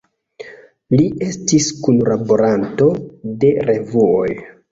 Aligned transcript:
Li 1.01 1.05
estis 1.27 1.67
kunlaboranto 1.83 2.89
de 3.45 3.53
revuoj. 3.71 4.27